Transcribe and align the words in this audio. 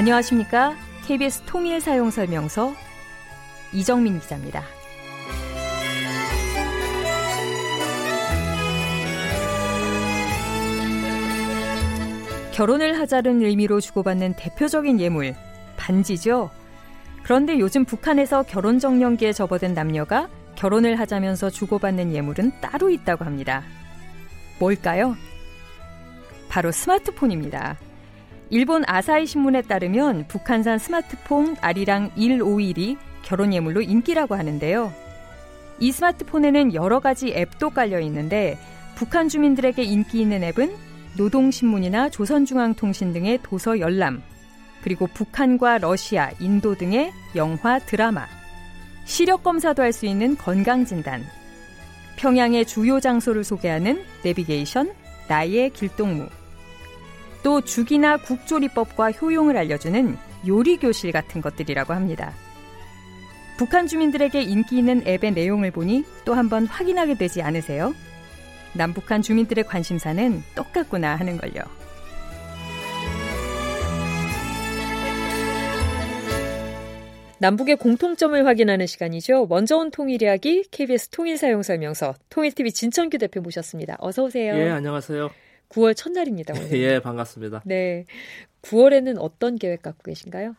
안녕하십니까? 0.00 0.74
KBS 1.04 1.42
통일 1.42 1.78
사용 1.78 2.10
설명서 2.10 2.74
이정민 3.70 4.18
기자입니다. 4.18 4.62
결혼을 12.54 12.98
하자는 12.98 13.42
의미로 13.42 13.78
주고받는 13.78 14.36
대표적인 14.36 15.00
예물, 15.00 15.34
반지죠. 15.76 16.48
그런데 17.22 17.58
요즘 17.58 17.84
북한에서 17.84 18.44
결혼 18.44 18.78
정년기에 18.78 19.34
접어든 19.34 19.74
남녀가 19.74 20.30
결혼을 20.54 20.98
하자면서 20.98 21.50
주고받는 21.50 22.14
예물은 22.14 22.52
따로 22.62 22.88
있다고 22.88 23.26
합니다. 23.26 23.64
뭘까요? 24.60 25.14
바로 26.48 26.72
스마트폰입니다. 26.72 27.76
일본 28.52 28.82
아사히 28.88 29.26
신문에 29.26 29.62
따르면 29.62 30.26
북한산 30.26 30.78
스마트폰 30.78 31.56
아리랑 31.60 32.10
151이 32.16 32.96
결혼 33.22 33.54
예물로 33.54 33.80
인기라고 33.80 34.34
하는데요. 34.34 34.92
이 35.78 35.92
스마트폰에는 35.92 36.74
여러 36.74 36.98
가지 36.98 37.28
앱도 37.28 37.70
깔려 37.70 38.00
있는데 38.00 38.58
북한 38.96 39.28
주민들에게 39.28 39.82
인기 39.84 40.20
있는 40.20 40.42
앱은 40.42 40.74
노동신문이나 41.16 42.10
조선중앙통신 42.10 43.12
등의 43.12 43.38
도서 43.44 43.78
열람, 43.78 44.20
그리고 44.82 45.06
북한과 45.06 45.78
러시아, 45.78 46.30
인도 46.40 46.74
등의 46.74 47.12
영화, 47.36 47.78
드라마, 47.78 48.26
시력 49.04 49.44
검사도 49.44 49.82
할 49.82 49.92
수 49.92 50.06
있는 50.06 50.36
건강 50.36 50.84
진단, 50.84 51.24
평양의 52.16 52.66
주요 52.66 52.98
장소를 53.00 53.44
소개하는 53.44 54.02
내비게이션, 54.24 54.92
나의 55.28 55.70
길동무, 55.70 56.28
또 57.42 57.60
죽이나 57.60 58.18
국조리법과 58.18 59.12
효용을 59.12 59.56
알려주는 59.56 60.16
요리교실 60.46 61.12
같은 61.12 61.40
것들이라고 61.40 61.92
합니다. 61.92 62.32
북한 63.56 63.86
주민들에게 63.86 64.40
인기 64.42 64.78
있는 64.78 65.06
앱의 65.06 65.32
내용을 65.32 65.70
보니 65.70 66.04
또 66.24 66.34
한번 66.34 66.66
확인하게 66.66 67.16
되지 67.16 67.42
않으세요? 67.42 67.94
남북한 68.72 69.20
주민들의 69.20 69.64
관심사는 69.64 70.42
똑같구나 70.54 71.16
하는 71.16 71.36
걸요. 71.36 71.62
남북의 77.38 77.76
공통점을 77.76 78.46
확인하는 78.46 78.86
시간이죠. 78.86 79.46
먼저 79.46 79.78
온 79.78 79.90
통일 79.90 80.22
이야기 80.22 80.62
KBS 80.70 81.08
통일 81.08 81.38
사용 81.38 81.62
설명서 81.62 82.14
통일TV 82.28 82.70
진천규 82.70 83.16
대표 83.16 83.40
모셨습니다. 83.40 83.96
어서 83.98 84.24
오세요. 84.24 84.54
예, 84.54 84.68
안녕하세요. 84.68 85.30
9월 85.70 85.96
첫날입니다. 85.96 86.54
오늘. 86.54 86.72
예, 86.78 87.00
반갑습니다. 87.00 87.62
네. 87.64 88.04
9월에는 88.62 89.16
어떤 89.18 89.56
계획 89.56 89.82
갖고 89.82 90.02
계신가요? 90.04 90.54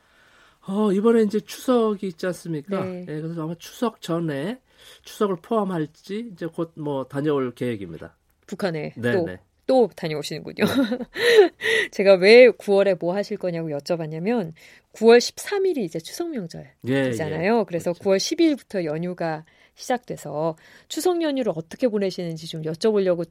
어, 0.67 0.91
이번에 0.91 1.23
이제 1.23 1.39
추석이 1.39 2.07
있지 2.07 2.25
않습니까? 2.27 2.83
네. 2.83 3.01
예, 3.01 3.05
그래서 3.05 3.43
아마 3.43 3.55
추석 3.55 4.01
전에 4.01 4.59
추석을 5.03 5.37
포함할지 5.41 6.29
이제 6.31 6.45
곧 6.47 6.71
뭐 6.75 7.05
다녀올 7.05 7.53
계획입니다. 7.53 8.15
북한에 8.47 8.93
네, 8.95 9.11
또, 9.11 9.25
네. 9.25 9.39
또 9.67 9.89
다녀오시는군요. 9.95 10.65
제가 11.91 12.15
왜 12.15 12.49
9월에 12.49 12.97
뭐 12.99 13.15
하실 13.15 13.37
거냐고 13.37 13.69
여쭤봤냐면 13.69 14.53
9월 14.93 15.17
13일이 15.17 15.79
이제 15.79 15.99
추석 15.99 16.29
명절이잖아요. 16.29 17.55
예, 17.55 17.59
예. 17.59 17.63
그래서 17.67 17.93
그렇죠. 17.93 18.09
9월 18.09 18.17
12일부터 18.17 18.83
연휴가 18.85 19.45
시작돼서 19.75 20.55
추석 20.87 21.21
연휴를 21.21 21.53
어떻게 21.55 21.87
보내시는지 21.87 22.47
좀 22.47 22.61
여쭤보려고 22.63 23.25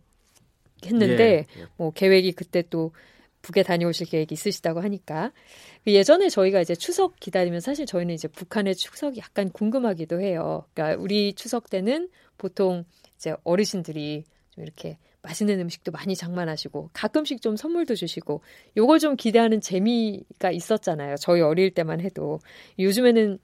했는데 0.87 1.25
예, 1.25 1.61
예. 1.61 1.67
뭐 1.77 1.91
계획이 1.91 2.33
그때 2.33 2.63
또 2.69 2.93
북에 3.43 3.63
다녀오실 3.63 4.09
계획이 4.09 4.35
있으시다고 4.35 4.81
하니까 4.81 5.33
그 5.85 5.93
예전에 5.93 6.29
저희가 6.29 6.61
이제 6.61 6.75
추석 6.75 7.19
기다리면 7.21 7.61
사실 7.61 7.87
저희는 7.87 8.15
이제 8.15 8.29
북한의 8.29 8.75
추석이 8.75 9.19
약간 9.19 9.51
궁금하기도 9.51 10.21
해요. 10.21 10.67
그러니까 10.75 11.03
우리 11.03 11.33
추석 11.33 11.71
때는 11.71 12.11
보통 12.37 12.85
이제 13.17 13.35
어르신들이 13.45 14.25
좀 14.51 14.65
이렇게 14.65 14.99
맛있는 15.23 15.61
음식도 15.61 15.93
많이 15.93 16.17
장만하시고 16.17 16.91
가끔씩 16.93 17.43
좀 17.43 17.57
선물도 17.57 17.95
주시고 17.95 18.43
요걸 18.77 18.99
좀 18.99 19.17
기대하는 19.17 19.61
재미가 19.61 20.51
있었잖아요. 20.51 21.17
저희 21.17 21.41
어릴 21.43 21.73
때만 21.73 22.01
해도 22.01 22.41
요즘에는 22.79 23.39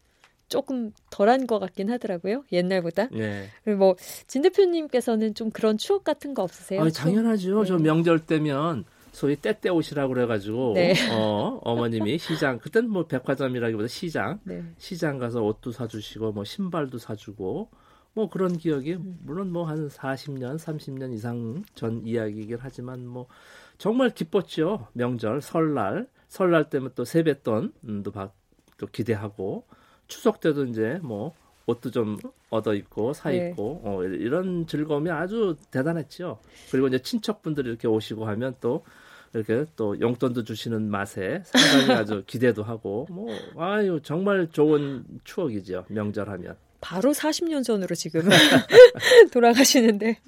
조금 0.49 0.93
덜한 1.11 1.47
것 1.47 1.59
같긴 1.59 1.91
하더라고요. 1.91 2.45
옛날보다. 2.53 3.09
예. 3.15 3.49
그리고 3.65 3.79
뭐 3.79 3.97
진 4.27 4.43
대표님께서는 4.43 5.35
좀 5.35 5.51
그런 5.51 5.77
추억 5.79 6.05
같은 6.05 6.35
거 6.35 6.43
없으세요? 6.43 6.83
아, 6.83 6.89
당연하죠. 6.89 7.63
네. 7.63 7.69
저 7.69 7.79
명절 7.79 8.27
때면 8.27 8.85
소위 9.13 9.35
때때 9.37 9.71
오시라고 9.71 10.13
그래가지고 10.15 10.75
네. 10.75 10.93
어 11.11 11.59
어머님이 11.65 12.19
시장 12.19 12.59
그땐 12.59 12.89
뭐 12.89 13.07
백화점이라기보다 13.07 13.89
시장 13.89 14.41
네. 14.45 14.63
시장 14.79 15.19
가서 15.19 15.43
옷도 15.43 15.73
사주시고 15.73 16.33
뭐 16.33 16.45
신발도 16.45 16.99
사주고 16.99 17.71
뭐 18.13 18.29
그런 18.31 18.57
기억이 18.59 18.95
음. 18.95 19.19
물론 19.25 19.53
뭐 19.53 19.65
한 19.65 19.89
40년 19.89 20.59
30년 20.59 21.13
이상 21.15 21.65
전 21.75 22.03
이야기이긴 22.07 22.59
하지만 22.61 23.07
뭐 23.07 23.27
정말 23.79 24.11
기뻤죠 24.11 24.89
명절 24.93 25.41
설날 25.41 26.07
설날 26.29 26.69
때면 26.71 26.93
또 26.95 27.05
세뱃돈도 27.05 28.11
받- 28.13 28.35
또 28.79 28.87
기대하고 28.87 29.65
추석 30.09 30.41
때도 30.41 30.65
이제 30.67 30.99
뭐 31.03 31.35
옷도 31.67 31.91
좀 31.91 32.19
얻어 32.51 32.75
입고 32.75 33.13
사 33.13 33.31
네. 33.31 33.51
입고 33.51 33.81
어, 33.85 34.05
이런 34.05 34.67
즐거움이 34.67 35.11
아주 35.11 35.57
대단했죠 35.71 36.39
그리고 36.71 36.87
이제 36.87 37.01
친척분들이 37.01 37.69
이렇게 37.69 37.89
오시고 37.89 38.27
하면 38.27 38.55
또 38.61 38.85
이렇게 39.35 39.67
또 39.75 39.99
용돈도 40.01 40.45
주시는 40.45 40.89
맛에 40.89 41.43
상당히 41.45 41.93
아주 42.01 42.23
기대도 42.27 42.63
하고 42.63 43.07
뭐 43.11 43.29
아유 43.59 44.01
정말 44.03 44.49
좋은 44.51 45.05
추억이죠 45.25 45.87
명절하면 45.89 46.57
바로 46.81 47.13
40년 47.13 47.65
전으로 47.65 47.97
지금 47.97 48.23
돌아가시는데 49.33 50.19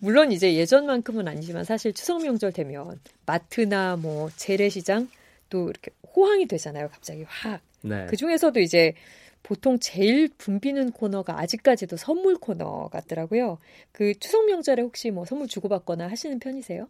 물론 0.00 0.32
이제 0.32 0.54
예전만큼은 0.54 1.28
아니지만 1.28 1.62
사실 1.62 1.92
추석 1.92 2.22
명절 2.22 2.52
되면 2.52 2.98
마트나 3.24 3.96
뭐 3.96 4.28
재래시장 4.34 5.08
또 5.48 5.68
이렇게 5.68 5.92
호황이 6.16 6.46
되잖아요. 6.46 6.88
갑자기 6.90 7.24
확. 7.28 7.60
네. 7.82 8.06
그 8.08 8.16
중에서도 8.16 8.58
이제 8.60 8.94
보통 9.42 9.78
제일 9.80 10.28
붐비는 10.38 10.92
코너가 10.92 11.38
아직까지도 11.40 11.96
선물 11.96 12.36
코너 12.36 12.88
같더라고요. 12.88 13.58
그 13.90 14.14
추석 14.18 14.46
명절에 14.46 14.82
혹시 14.82 15.10
뭐 15.10 15.24
선물 15.24 15.48
주고받거나 15.48 16.08
하시는 16.08 16.38
편이세요? 16.38 16.88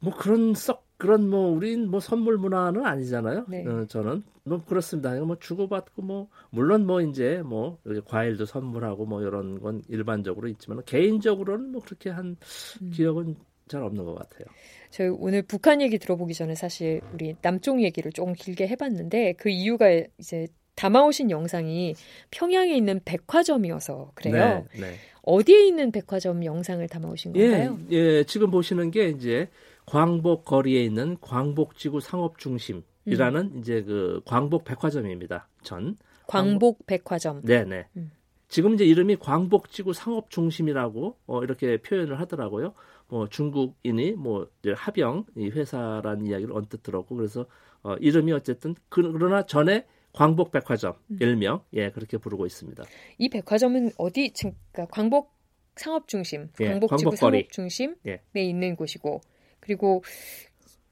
뭐 0.00 0.14
그런 0.14 0.54
썩 0.54 0.86
그런 0.98 1.30
뭐 1.30 1.48
우린 1.48 1.88
뭐 1.88 2.00
선물 2.00 2.38
문화는 2.38 2.84
아니잖아요. 2.84 3.46
네. 3.48 3.64
어, 3.66 3.86
저는 3.86 4.24
뭐 4.42 4.64
그렇습니다. 4.64 5.14
뭐 5.20 5.38
주고받고 5.38 6.02
뭐 6.02 6.28
물론 6.50 6.86
뭐 6.86 7.00
이제 7.00 7.40
뭐 7.44 7.78
과일도 8.06 8.46
선물하고 8.46 9.06
뭐 9.06 9.22
이런 9.22 9.60
건 9.60 9.82
일반적으로 9.88 10.48
있지만 10.48 10.82
개인적으로는 10.84 11.70
뭐 11.70 11.82
그렇게 11.82 12.10
한 12.10 12.36
음. 12.82 12.90
기억은 12.92 13.36
잘 13.68 13.82
없는 13.82 14.04
것 14.04 14.14
같아요. 14.14 14.46
저희 14.90 15.08
오늘 15.08 15.42
북한 15.42 15.80
얘기 15.82 15.98
들어보기 15.98 16.34
전에 16.34 16.54
사실 16.54 17.00
우리 17.12 17.36
남쪽 17.42 17.82
얘기를 17.82 18.10
조금 18.12 18.32
길게 18.32 18.66
해봤는데 18.68 19.34
그 19.34 19.50
이유가 19.50 19.88
이제 20.18 20.46
담아오신 20.74 21.30
영상이 21.30 21.94
평양에 22.30 22.74
있는 22.76 23.00
백화점이어서 23.04 24.12
그래요. 24.14 24.64
네. 24.74 24.80
네. 24.80 24.94
어디에 25.22 25.66
있는 25.66 25.90
백화점 25.90 26.44
영상을 26.44 26.86
담아오신 26.88 27.36
예, 27.36 27.50
건가요? 27.50 27.78
예, 27.90 28.24
지금 28.24 28.50
보시는 28.50 28.90
게 28.90 29.08
이제 29.08 29.48
광복 29.86 30.44
거리에 30.44 30.82
있는 30.82 31.18
광복지구 31.20 32.00
상업중심이라는 32.00 33.40
음. 33.40 33.58
이제 33.58 33.82
그 33.82 34.22
광복 34.24 34.64
백화점입니다. 34.64 35.48
전 35.62 35.98
광복 36.28 36.86
백화점. 36.86 37.42
네 37.42 37.64
네. 37.64 37.86
음. 37.96 38.12
지금 38.48 38.74
이제 38.74 38.84
이름이 38.84 39.16
광복지구 39.16 39.92
상업중심이라고 39.92 41.16
어, 41.26 41.42
이렇게 41.42 41.76
표현을 41.78 42.20
하더라고요. 42.20 42.72
뭐 43.08 43.28
중국인이 43.28 44.12
뭐 44.12 44.48
합영 44.76 45.24
이 45.36 45.48
회사라는 45.48 46.26
이야기를 46.26 46.54
언뜻 46.54 46.82
들었고 46.82 47.16
그래서 47.16 47.46
어, 47.82 47.94
이름이 47.96 48.32
어쨌든 48.32 48.74
그, 48.88 49.12
그러나 49.12 49.46
전에 49.46 49.86
광복 50.12 50.50
백화점 50.50 50.94
음. 51.10 51.18
일명 51.20 51.62
예 51.72 51.90
그렇게 51.90 52.18
부르고 52.18 52.46
있습니다. 52.46 52.82
이 53.18 53.28
백화점은 53.28 53.92
어디 53.98 54.32
그러니까 54.32 54.86
광복 54.90 55.36
상업 55.76 56.08
중심, 56.08 56.48
예, 56.60 56.70
광복지구 56.70 57.10
광복거리. 57.10 57.38
상업 57.38 57.52
중심에 57.52 57.94
예. 58.06 58.42
있는 58.42 58.76
곳이고 58.76 59.20
그리고 59.60 60.02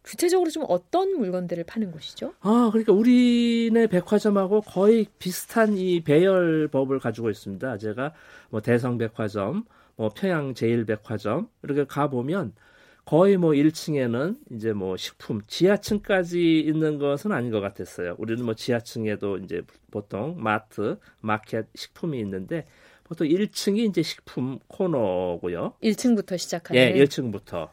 구체적으로 0.03 0.49
좀 0.51 0.65
어떤 0.69 1.19
물건들을 1.19 1.65
파는 1.65 1.91
곳이죠? 1.91 2.35
아 2.41 2.69
그러니까 2.71 2.93
우리네 2.93 3.89
백화점하고 3.89 4.61
거의 4.61 5.07
비슷한 5.19 5.77
이 5.77 6.01
배열법을 6.03 7.01
가지고 7.01 7.29
있습니다. 7.29 7.79
제가 7.79 8.15
뭐 8.51 8.61
대성 8.61 8.99
백화점, 8.99 9.65
뭐 9.97 10.11
평양 10.15 10.55
제일백화점 10.55 11.49
이렇게 11.63 11.85
가 11.85 12.09
보면 12.09 12.53
거의 13.07 13.37
뭐 13.37 13.53
1층에는 13.53 14.37
이제 14.51 14.73
뭐 14.73 14.97
식품, 14.97 15.41
지하층까지 15.47 16.61
있는 16.61 16.99
것은 16.99 17.31
아닌 17.31 17.53
것 17.53 17.61
같았어요. 17.61 18.17
우리는 18.19 18.45
뭐 18.45 18.55
지하층에도 18.55 19.39
이제 19.39 19.63
보통 19.93 20.35
마트, 20.39 20.99
마켓, 21.21 21.67
식품이 21.75 22.19
있는데 22.21 22.67
보통 23.05 23.29
1층이 23.29 23.89
이제 23.89 24.03
식품 24.03 24.59
코너고요. 24.67 25.75
1층부터 25.85 26.37
시작하는 26.37 26.81
예, 26.81 26.93
1층부터. 26.95 27.69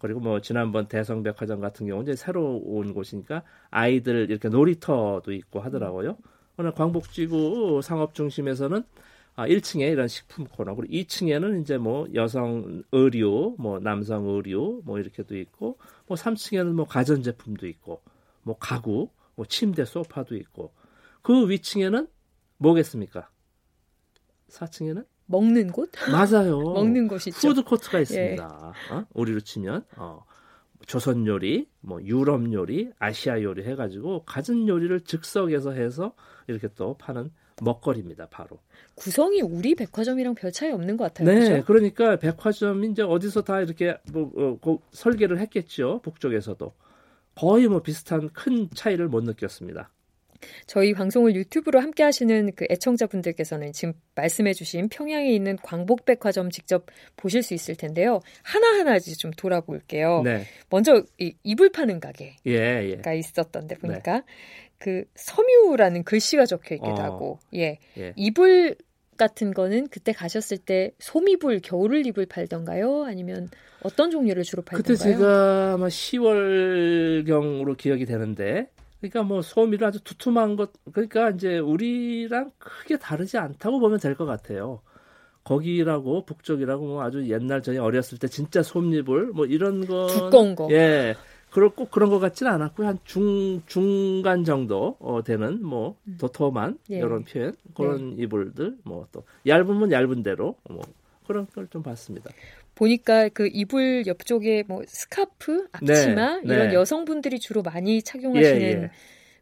그리고 0.00 0.18
뭐 0.18 0.40
지난번 0.40 0.88
대성백화점 0.88 1.60
같은 1.60 1.86
경우 1.86 2.02
이제 2.02 2.16
새로 2.16 2.56
온 2.56 2.92
곳이니까 2.92 3.44
아이들 3.70 4.28
이렇게 4.28 4.48
놀이터도 4.48 5.32
있고 5.32 5.60
하더라고요. 5.60 6.18
오늘 6.56 6.72
광복지구 6.72 7.80
상업 7.84 8.14
중심에서는 8.14 8.82
아, 9.34 9.46
1층에 9.46 9.90
이런 9.90 10.08
식품 10.08 10.44
코너, 10.44 10.74
그리고 10.74 10.92
2층에는 10.92 11.62
이제 11.62 11.78
뭐 11.78 12.06
여성 12.14 12.82
의류, 12.92 13.56
뭐 13.58 13.78
남성 13.80 14.26
의류, 14.26 14.82
뭐 14.84 14.98
이렇게도 14.98 15.36
있고, 15.38 15.78
뭐 16.06 16.16
3층에는 16.16 16.72
뭐 16.72 16.86
가전제품도 16.86 17.66
있고, 17.68 18.02
뭐 18.42 18.56
가구, 18.58 19.08
뭐 19.34 19.46
침대, 19.46 19.84
소파도 19.84 20.36
있고, 20.36 20.72
그 21.22 21.48
위층에는 21.48 22.06
뭐겠습니까? 22.58 23.30
4층에는 24.50 25.06
먹는 25.26 25.72
곳? 25.72 25.90
맞아요. 26.10 26.60
먹는 26.74 27.08
곳이죠. 27.08 27.48
푸드 27.48 27.62
코트가 27.62 28.00
있습니다. 28.00 28.74
예. 28.90 28.94
어? 28.94 29.06
우리로 29.14 29.40
치면 29.40 29.84
어. 29.96 30.24
조선 30.86 31.26
요리, 31.26 31.68
뭐 31.80 32.02
유럽 32.02 32.52
요리, 32.52 32.90
아시아 32.98 33.40
요리 33.42 33.64
해가지고 33.64 34.24
가진 34.24 34.68
요리를 34.68 35.02
즉석에서 35.02 35.72
해서 35.72 36.14
이렇게 36.48 36.68
또 36.74 36.96
파는 36.98 37.30
먹거리입니다. 37.62 38.26
바로. 38.26 38.58
구성이 38.94 39.40
우리 39.40 39.74
백화점이랑 39.74 40.34
별 40.34 40.52
차이 40.52 40.70
없는 40.70 40.96
것 40.96 41.04
같아요. 41.04 41.28
네, 41.28 41.46
그렇죠? 41.46 41.64
그러니까 41.64 42.16
백화점이 42.16 42.90
이제 42.90 43.02
어디서 43.02 43.42
다 43.42 43.60
이렇게 43.60 43.96
뭐 44.12 44.30
어, 44.36 44.58
그 44.60 44.78
설계를 44.92 45.38
했겠죠. 45.38 46.00
북쪽에서도 46.02 46.72
거의 47.34 47.68
뭐 47.68 47.80
비슷한 47.80 48.28
큰 48.32 48.68
차이를 48.74 49.08
못 49.08 49.24
느꼈습니다. 49.24 49.90
저희 50.66 50.92
방송을 50.92 51.34
유튜브로 51.36 51.80
함께 51.80 52.02
하시는 52.02 52.50
그 52.54 52.66
애청자분들께서는 52.68 53.72
지금 53.72 53.94
말씀해 54.14 54.52
주신 54.54 54.88
평양에 54.88 55.32
있는 55.32 55.56
광복백화점 55.62 56.50
직접 56.50 56.86
보실 57.16 57.42
수 57.42 57.54
있을 57.54 57.76
텐데요. 57.76 58.20
하나하나 58.42 58.98
좀 58.98 59.30
돌아볼게요. 59.30 60.22
네. 60.24 60.44
먼저 60.68 61.04
이 61.18 61.34
이불 61.42 61.70
파는 61.70 62.00
가게가 62.00 62.34
예, 62.46 63.00
예. 63.06 63.18
있었던데 63.18 63.76
보니까 63.76 64.18
네. 64.18 64.22
그 64.82 65.04
섬유라는 65.14 66.02
글씨가 66.02 66.44
적혀 66.44 66.74
있기도 66.74 66.90
어. 66.90 67.02
하고, 67.02 67.38
예. 67.54 67.78
예. 67.96 68.12
이불 68.16 68.74
같은 69.16 69.54
거는 69.54 69.86
그때 69.88 70.10
가셨을 70.12 70.58
때 70.58 70.90
솜이불, 70.98 71.60
겨울을 71.60 72.04
이불 72.04 72.26
팔던가요? 72.26 73.04
아니면 73.04 73.48
어떤 73.84 74.10
종류를 74.10 74.42
주로 74.42 74.62
팔던가요? 74.62 74.96
그때 74.96 74.96
제가 74.96 75.74
아마 75.74 75.86
10월 75.86 77.24
경으로 77.26 77.74
기억이 77.76 78.06
되는데 78.06 78.70
그러니까 79.00 79.22
뭐 79.22 79.40
소미를 79.42 79.86
아주 79.86 80.02
두툼한 80.02 80.56
것 80.56 80.72
그러니까 80.92 81.30
이제 81.30 81.58
우리랑 81.58 82.50
크게 82.58 82.96
다르지 82.98 83.38
않다고 83.38 83.78
보면 83.78 84.00
될 84.00 84.16
것 84.16 84.26
같아요. 84.26 84.80
거기라고 85.44 86.24
북쪽이라고 86.24 86.86
뭐 86.86 87.02
아주 87.02 87.28
옛날 87.28 87.62
전에 87.62 87.78
어렸을 87.78 88.18
때 88.18 88.28
진짜 88.28 88.62
솜잎을 88.62 89.26
뭐 89.28 89.44
이런 89.46 89.86
거 89.86 90.06
두꺼운 90.06 90.54
거. 90.54 90.68
예. 90.70 91.14
그럴 91.52 91.68
꼭 91.70 91.90
그런 91.90 92.08
것 92.10 92.18
같지는 92.18 92.50
않았고요. 92.52 92.86
한중 92.88 93.62
중간 93.66 94.44
정도 94.44 94.96
어, 95.00 95.22
되는 95.22 95.62
뭐 95.64 95.96
음. 96.08 96.16
도톰한 96.18 96.78
예. 96.90 96.96
이런 96.98 97.24
표현 97.24 97.54
그런 97.76 98.18
예. 98.18 98.22
이불들 98.22 98.78
뭐 98.84 99.06
또 99.12 99.24
얇으면 99.46 99.92
얇은 99.92 100.22
대로 100.22 100.56
뭐 100.68 100.80
그런 101.26 101.46
걸 101.54 101.66
좀 101.68 101.82
봤습니다. 101.82 102.30
보니까 102.74 103.28
그 103.28 103.48
이불 103.52 104.04
옆쪽에 104.06 104.64
뭐 104.66 104.82
스카프, 104.86 105.68
앞치마 105.72 106.36
네, 106.38 106.54
이런 106.54 106.68
네. 106.68 106.74
여성분들이 106.74 107.38
주로 107.38 107.62
많이 107.62 108.02
착용하시는 108.02 108.60
예, 108.62 108.66
예. 108.84 108.90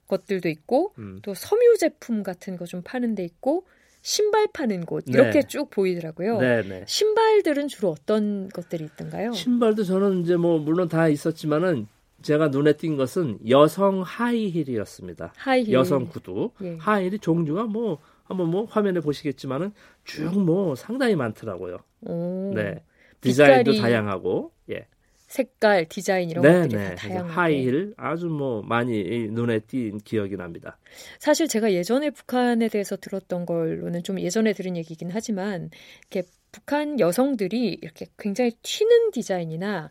것들도 0.08 0.48
있고 0.48 0.92
음. 0.98 1.20
또 1.22 1.32
섬유 1.34 1.76
제품 1.78 2.24
같은 2.24 2.56
거 2.56 2.64
좀 2.66 2.82
파는 2.82 3.14
데 3.14 3.22
있고 3.24 3.64
신발 4.02 4.48
파는 4.52 4.84
곳 4.84 5.04
네. 5.06 5.12
이렇게 5.12 5.40
네. 5.42 5.46
쭉 5.46 5.70
보이더라고요. 5.70 6.38
네, 6.40 6.84
신발들은 6.86 7.68
주로 7.68 7.90
어떤 7.90 8.48
것들이 8.48 8.84
있던가요? 8.84 9.30
신발도 9.32 9.84
저는 9.84 10.22
이제 10.22 10.36
뭐 10.36 10.58
물론 10.58 10.88
다 10.88 11.06
있었지만은 11.08 11.86
제가 12.22 12.48
눈에 12.48 12.74
띈 12.74 12.96
것은 12.96 13.38
여성 13.48 14.02
하이힐이었습니다. 14.02 15.32
하이힐. 15.36 15.72
여성 15.72 16.08
구두. 16.08 16.50
예. 16.62 16.76
하이힐이 16.78 17.18
종류가 17.20 17.64
뭐 17.64 17.98
한번 18.24 18.48
뭐 18.50 18.64
화면에 18.64 19.00
보시겠지만은 19.00 19.72
쭉 20.04 20.32
뭐 20.38 20.74
상당히 20.74 21.16
많더라고요. 21.16 21.78
오. 22.02 22.52
네. 22.54 22.82
디자인도 23.20 23.74
다양하고 23.74 24.52
예. 24.70 24.86
색깔, 25.26 25.86
디자인 25.88 26.28
이런 26.28 26.42
네, 26.42 26.62
것들이 26.62 26.76
네. 26.76 26.88
다 26.96 27.08
다양하고 27.08 27.28
하이힐 27.28 27.94
아주 27.96 28.26
뭐 28.26 28.62
많이 28.62 29.28
눈에 29.28 29.60
띈 29.60 29.98
기억이 29.98 30.36
납니다. 30.36 30.78
사실 31.20 31.46
제가 31.46 31.72
예전에 31.72 32.10
북한에 32.10 32.68
대해서 32.68 32.96
들었던 32.96 33.46
걸로는 33.46 34.02
좀 34.02 34.18
예전에 34.20 34.52
들은 34.52 34.76
얘기긴 34.76 35.10
하지만 35.12 35.70
이렇게 36.10 36.28
북한 36.50 36.98
여성들이 36.98 37.78
이렇게 37.80 38.06
굉장히 38.18 38.52
튀는 38.62 39.12
디자인이나 39.12 39.90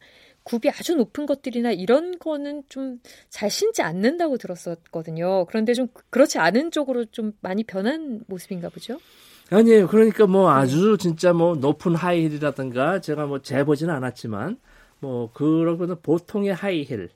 굽이 0.49 0.69
아주 0.69 0.95
높은 0.95 1.25
것들이나 1.25 1.71
이런 1.71 2.17
거는 2.19 2.63
좀 2.69 2.99
잘 3.29 3.49
신지 3.49 3.81
않는다고 3.81 4.37
들었었거든요. 4.37 5.45
그런데 5.45 5.73
좀 5.73 5.87
그렇지 6.09 6.39
않은 6.39 6.71
쪽으로 6.71 7.05
좀 7.05 7.33
많이 7.41 7.63
변한 7.63 8.21
모습인가 8.27 8.69
보죠? 8.69 8.97
아니에요. 9.51 9.87
그러니까 9.87 10.27
뭐 10.27 10.51
아주 10.51 10.97
진짜 10.99 11.33
뭐 11.33 11.55
높은 11.55 11.95
하이힐이라든가 11.95 13.01
제가 13.01 13.25
뭐 13.27 13.39
재보지는 13.41 13.93
않았지만 13.93 14.57
뭐 14.99 15.31
그러고는 15.33 15.95
보통의 16.01 16.53
하이힐 16.53 17.09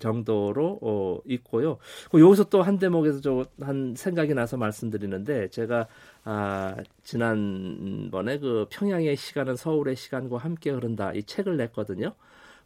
정도로 0.00 0.78
어, 0.82 1.18
있고요. 1.26 1.78
여기서 2.14 2.44
또 2.44 2.62
한 2.62 2.78
대목에서 2.78 3.20
저 3.20 3.44
한 3.60 3.94
생각이 3.96 4.32
나서 4.34 4.56
말씀드리는데 4.56 5.48
제가 5.48 5.88
아, 6.24 6.76
지난번에 7.02 8.38
그 8.38 8.66
평양의 8.70 9.16
시간은 9.16 9.56
서울의 9.56 9.96
시간과 9.96 10.38
함께 10.38 10.70
흐른다 10.70 11.12
이 11.12 11.22
책을 11.24 11.56
냈거든요. 11.56 12.14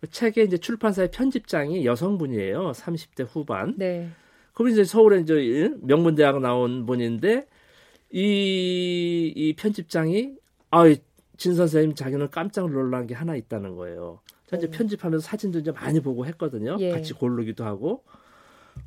그 0.01 0.11
책에 0.11 0.43
이제 0.43 0.57
출판사의 0.59 1.11
편집장이 1.11 1.85
여성분이에요. 1.85 2.73
30대 2.73 3.27
후반. 3.29 3.75
네. 3.77 4.11
그럼 4.55 4.71
이제 4.71 4.85
서울에 4.85 5.21
이제 5.21 5.73
명문대학 5.83 6.41
나온 6.41 6.87
분인데 6.87 7.47
이, 8.11 9.33
이 9.35 9.55
편집장이 9.55 10.35
아, 10.71 10.85
진 11.37 11.55
선생님 11.55 11.95
자기는 11.95 12.31
깜짝 12.31 12.71
놀란 12.71 13.07
게 13.07 13.15
하나 13.15 13.37
있다는 13.37 13.77
거예요. 13.77 14.21
이제 14.57 14.67
음. 14.67 14.71
편집하면서 14.71 15.25
사진도 15.25 15.59
이제 15.59 15.71
많이 15.71 16.01
보고 16.01 16.27
했거든요. 16.27 16.77
예. 16.81 16.91
같이 16.91 17.13
고르기도 17.13 17.65
하고. 17.65 18.03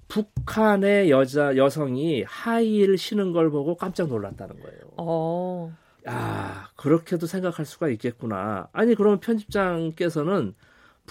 북한의 0.07 1.09
여자 1.09 1.55
여성이 1.55 2.23
하이힐 2.23 2.97
신은 2.97 3.31
걸 3.31 3.49
보고 3.49 3.75
깜짝 3.75 4.07
놀랐다는 4.07 4.59
거예요. 4.59 4.79
어. 4.97 5.75
야, 6.07 6.69
그렇게도 6.75 7.27
생각할 7.27 7.65
수가 7.65 7.89
있겠구나. 7.89 8.67
아니, 8.71 8.95
그러면 8.95 9.19
편집장께서는 9.19 10.55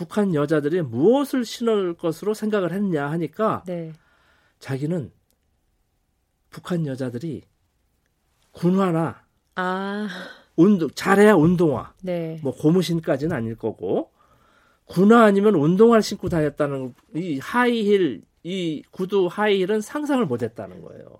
북한 0.01 0.35
여자들이 0.35 0.81
무엇을 0.81 1.45
신을 1.45 1.93
것으로 1.93 2.33
생각을 2.33 2.73
했냐 2.73 3.11
하니까 3.11 3.63
네. 3.67 3.93
자기는 4.59 5.13
북한 6.49 6.87
여자들이 6.87 7.43
군화나 8.51 9.23
아. 9.57 10.09
운동 10.57 10.89
잘해야 10.95 11.35
운동화. 11.35 11.93
네. 12.03 12.41
뭐 12.43 12.51
고무신까지는 12.57 13.37
아닐 13.37 13.57
거고 13.57 14.11
군화 14.87 15.23
아니면 15.23 15.57
운동화를 15.57 16.03
신고 16.03 16.31
다녔다는 16.31 16.95
이 17.15 17.39
하이힐 17.39 18.23
이 18.43 18.83
구두 18.91 19.27
하이힐은 19.31 19.83
상상을 19.83 20.25
못했다는 20.25 20.81
거예요. 20.81 21.19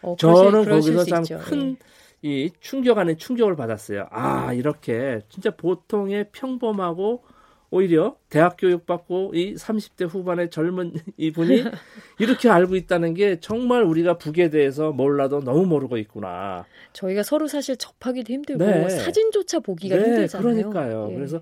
어, 0.00 0.16
저는 0.18 0.64
거기서 0.64 1.04
참 1.04 1.22
큰이 1.22 1.76
예. 2.24 2.48
충격 2.60 2.96
안에 2.96 3.16
충격을 3.16 3.56
받았어요. 3.56 4.06
아 4.10 4.54
이렇게 4.54 5.20
진짜 5.28 5.54
보통의 5.54 6.30
평범하고 6.32 7.24
오히려 7.72 8.16
대학 8.28 8.56
교육 8.58 8.84
받고 8.84 9.32
이 9.34 9.54
30대 9.54 10.06
후반의 10.06 10.50
젊은 10.50 10.92
이분이 11.16 11.64
이렇게 12.20 12.50
알고 12.50 12.76
있다는 12.76 13.14
게 13.14 13.40
정말 13.40 13.82
우리가 13.82 14.18
북에 14.18 14.50
대해서 14.50 14.92
몰라도 14.92 15.40
너무 15.40 15.64
모르고 15.64 15.96
있구나. 15.96 16.66
저희가 16.92 17.22
서로 17.22 17.48
사실 17.48 17.78
접하기도 17.78 18.30
힘들고 18.30 18.62
네. 18.62 18.90
사진조차 18.90 19.60
보기가 19.60 19.96
네, 19.96 20.04
힘들잖아요. 20.04 20.42
그러니까요. 20.42 21.08
예. 21.12 21.14
그래서 21.14 21.40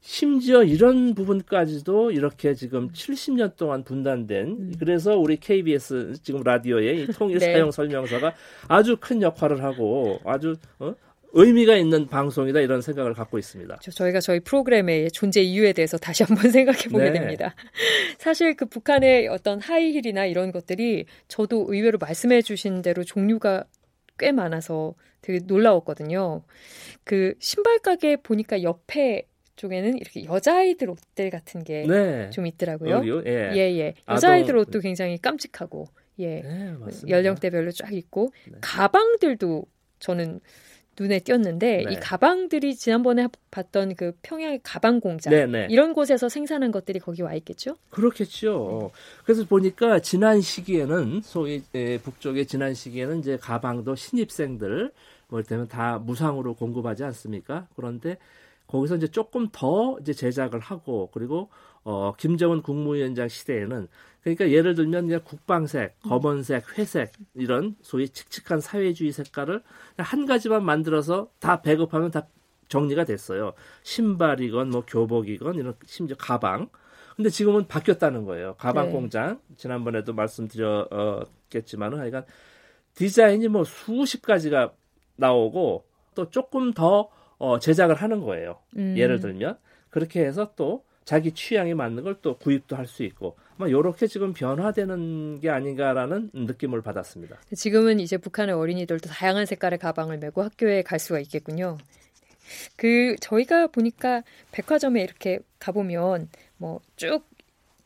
심지어 0.00 0.62
이런 0.62 1.14
부분까지도 1.16 2.12
이렇게 2.12 2.54
지금 2.54 2.88
70년 2.92 3.56
동안 3.56 3.82
분단된 3.82 4.46
음. 4.46 4.72
그래서 4.78 5.16
우리 5.18 5.36
KBS 5.36 6.14
지금 6.22 6.44
라디오의 6.44 7.08
통일 7.08 7.38
네. 7.38 7.52
사용 7.52 7.72
설명서가 7.72 8.34
아주 8.68 8.96
큰 9.00 9.20
역할을 9.20 9.64
하고 9.64 10.20
아주 10.24 10.54
어? 10.78 10.94
의미가 11.32 11.76
있는 11.76 12.06
방송이다 12.06 12.60
이런 12.60 12.82
생각을 12.82 13.14
갖고 13.14 13.38
있습니다. 13.38 13.78
저희가 13.90 14.20
저희 14.20 14.40
프로그램의 14.40 15.10
존재 15.10 15.40
이유에 15.40 15.72
대해서 15.72 15.96
다시 15.96 16.22
한번 16.22 16.50
생각해 16.52 16.84
보게 16.90 17.10
네. 17.10 17.12
됩니다. 17.12 17.54
사실 18.18 18.54
그 18.54 18.66
북한의 18.66 19.28
어떤 19.28 19.60
하이힐이나 19.60 20.26
이런 20.26 20.52
것들이 20.52 21.06
저도 21.28 21.66
의외로 21.68 21.98
말씀해 21.98 22.42
주신 22.42 22.82
대로 22.82 23.02
종류가 23.02 23.64
꽤 24.18 24.32
많아서 24.32 24.94
되게 25.22 25.40
놀라웠거든요. 25.44 26.42
그 27.04 27.34
신발 27.38 27.78
가게 27.78 28.16
보니까 28.16 28.62
옆에 28.62 29.26
쪽에는 29.56 29.98
이렇게 29.98 30.24
여자아이들 30.24 30.90
옷들 30.90 31.30
같은 31.30 31.62
게좀 31.64 32.44
네. 32.44 32.48
있더라고요. 32.48 33.22
예, 33.26 33.52
예. 33.54 33.78
예. 33.78 33.94
여자아이들 34.08 34.56
옷도 34.56 34.80
굉장히 34.80 35.18
깜찍하고 35.18 35.86
예. 36.18 36.40
네, 36.40 36.74
연령대별로 37.08 37.70
쫙 37.70 37.92
있고 37.92 38.32
네. 38.46 38.58
가방들도 38.60 39.64
저는 39.98 40.40
눈에 40.98 41.20
띄었는데 41.20 41.84
네. 41.86 41.92
이 41.92 41.96
가방들이 41.96 42.74
지난번에 42.76 43.28
봤던 43.50 43.94
그 43.96 44.12
평양의 44.22 44.60
가방 44.62 45.00
공장 45.00 45.30
네네. 45.30 45.68
이런 45.70 45.94
곳에서 45.94 46.28
생산한 46.28 46.70
것들이 46.70 46.98
거기 46.98 47.22
와 47.22 47.34
있겠죠? 47.34 47.76
그렇겠죠. 47.90 48.90
그래서 49.24 49.44
보니까 49.46 50.00
지난 50.00 50.40
시기에는 50.40 51.22
소위 51.22 51.62
에, 51.74 51.98
북쪽의 51.98 52.46
지난 52.46 52.74
시기에는 52.74 53.20
이제 53.20 53.38
가방도 53.38 53.94
신입생들 53.94 54.92
뭐 55.28 55.42
때면 55.42 55.68
다 55.68 55.98
무상으로 55.98 56.54
공급하지 56.54 57.04
않습니까? 57.04 57.66
그런데 57.74 58.18
거기서 58.66 58.96
이제 58.96 59.08
조금 59.08 59.48
더 59.50 59.98
이제 60.00 60.12
제작을 60.12 60.60
하고 60.60 61.08
그리고 61.12 61.48
어 61.84 62.12
김정은 62.16 62.62
국무위원장 62.62 63.28
시대에는 63.28 63.88
그러니까 64.22 64.50
예를 64.50 64.74
들면 64.74 65.06
그냥 65.06 65.20
국방색, 65.24 66.00
검은색, 66.02 66.78
회색 66.78 67.12
이런 67.34 67.74
소위 67.82 68.08
칙칙한 68.08 68.60
사회주의 68.60 69.10
색깔을 69.10 69.62
한 69.96 70.26
가지만 70.26 70.64
만들어서 70.64 71.28
다 71.40 71.60
배급하면 71.60 72.12
다 72.12 72.28
정리가 72.68 73.04
됐어요. 73.04 73.52
신발이건 73.82 74.70
뭐 74.70 74.84
교복이건 74.86 75.56
이런 75.56 75.74
심지어 75.84 76.16
가방. 76.16 76.68
근데 77.16 77.28
지금은 77.28 77.66
바뀌었다는 77.66 78.24
거예요. 78.24 78.54
가방 78.56 78.86
네. 78.86 78.92
공장 78.92 79.40
지난번에도 79.56 80.14
말씀드렸겠지만은 80.14 81.98
하여간 81.98 82.24
디자인이 82.94 83.48
뭐 83.48 83.64
수십 83.64 84.22
가지가 84.22 84.72
나오고 85.16 85.84
또 86.14 86.30
조금 86.30 86.72
더 86.72 87.10
어, 87.38 87.58
제작을 87.58 87.96
하는 87.96 88.20
거예요. 88.20 88.58
음. 88.76 88.94
예를 88.96 89.20
들면 89.20 89.58
그렇게 89.90 90.24
해서 90.24 90.52
또 90.56 90.84
자기 91.04 91.32
취향에 91.32 91.74
맞는 91.74 92.04
걸 92.04 92.16
또 92.22 92.36
구입도 92.36 92.76
할 92.76 92.86
수 92.86 93.02
있고 93.04 93.36
아마 93.56 93.68
이렇게 93.68 94.06
지금 94.06 94.32
변화되는 94.32 95.40
게 95.40 95.50
아닌가라는 95.50 96.30
느낌을 96.34 96.82
받았습니다. 96.82 97.38
지금은 97.54 98.00
이제 98.00 98.16
북한의 98.16 98.54
어린이들도 98.54 99.08
다양한 99.08 99.46
색깔의 99.46 99.78
가방을 99.78 100.18
메고 100.18 100.42
학교에 100.42 100.82
갈 100.82 100.98
수가 100.98 101.18
있겠군요. 101.20 101.78
그 102.76 103.16
저희가 103.20 103.68
보니까 103.68 104.22
백화점에 104.52 105.02
이렇게 105.02 105.38
가보면 105.58 106.28
뭐 106.58 106.80
쭉 106.96 107.24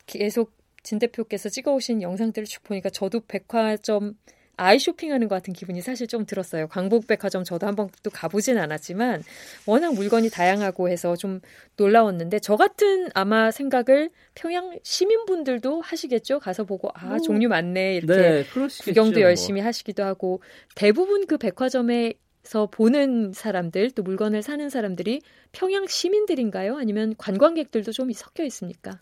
계속 0.06 0.52
진 0.82 0.99
대표께서 0.99 1.49
찍어오신 1.49 2.00
영상들을 2.02 2.46
쭉 2.46 2.62
보니까 2.64 2.90
저도 2.90 3.20
백화점 3.26 4.14
아이 4.56 4.78
쇼핑하는 4.78 5.28
것 5.28 5.34
같은 5.34 5.52
기분이 5.52 5.82
사실 5.82 6.06
좀 6.06 6.25
들었어요. 6.25 6.66
광복백화점 6.68 7.44
저도 7.44 7.66
한번 7.66 7.90
또 8.02 8.10
가보진 8.10 8.56
않았지만 8.58 9.22
워낙 9.66 9.94
물건이 9.94 10.30
다양하고 10.30 10.88
해서 10.88 11.14
좀 11.16 11.40
놀라웠는데 11.76 12.38
저 12.38 12.56
같은 12.56 13.08
아마 13.14 13.50
생각을 13.50 14.10
평양 14.34 14.78
시민분들도 14.82 15.82
하시겠죠. 15.82 16.40
가서 16.40 16.64
보고 16.64 16.90
아 16.94 17.06
뭐, 17.06 17.18
종류 17.18 17.48
많네 17.48 17.96
이렇게 17.96 18.16
네. 18.16 18.44
구경도 18.82 19.20
뭐. 19.20 19.28
열심히 19.28 19.60
하시기도 19.60 20.02
하고 20.04 20.40
대부분 20.75 21.26
그 21.26 21.36
백화점에 21.36 22.14
서 22.42 22.66
보는 22.66 23.32
사람들 23.32 23.90
또 23.90 24.04
물건을 24.04 24.40
사는 24.40 24.70
사람들이 24.70 25.20
평양 25.50 25.86
시민들인가요? 25.88 26.76
아니면 26.76 27.14
관광객들도 27.18 27.90
좀 27.90 28.12
섞여 28.12 28.44
있습니까? 28.44 29.00